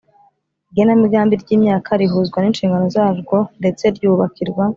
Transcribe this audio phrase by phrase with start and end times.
[0.69, 4.63] Igenamigambi ry imyaka rihuzwa n inshingano zarwo ndetse ryubakirwa